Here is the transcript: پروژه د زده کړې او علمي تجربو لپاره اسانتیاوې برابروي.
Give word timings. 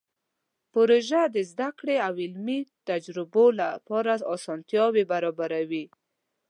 پروژه 0.73 1.21
د 1.35 1.37
زده 1.51 1.69
کړې 1.79 1.95
او 2.07 2.13
علمي 2.23 2.59
تجربو 2.89 3.45
لپاره 3.61 4.13
اسانتیاوې 4.33 5.03
برابروي. 5.11 5.85